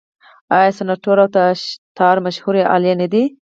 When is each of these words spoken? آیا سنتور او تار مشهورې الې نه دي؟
آیا 0.57 0.71
سنتور 0.77 1.17
او 1.23 1.29
تار 1.97 2.17
مشهورې 2.25 2.63
الې 2.75 2.93
نه 3.01 3.07
دي؟ 3.13 3.23